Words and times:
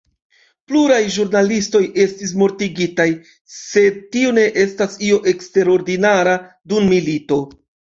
Pluraj 0.69 1.01
ĵurnalistoj 1.17 1.81
estis 2.07 2.33
mortigitaj, 2.43 3.07
sed 3.59 4.03
tio 4.17 4.35
ne 4.41 4.49
estas 4.67 5.01
io 5.13 5.25
eksterordinara 5.37 6.39
dum 6.77 6.95
milito. 6.95 7.45